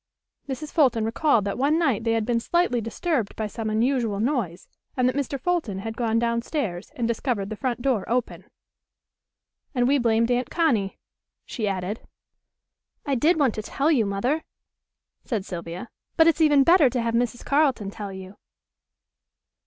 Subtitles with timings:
[0.49, 0.71] Mrs.
[0.71, 5.07] Fulton recalled that one night they had been slightly disturbed by some unusual noise and
[5.07, 5.39] that Mr.
[5.39, 8.45] Fulton had gone down stairs and discovered the front door open.
[9.75, 10.97] "And we blamed Aunt Connie,"
[11.45, 11.99] she added.
[13.05, 14.43] "I did want to tell you, Mother,"
[15.23, 15.87] said Sylvia,
[16.17, 17.45] "but it's even better to have Mrs.
[17.45, 18.37] Carleton tell you."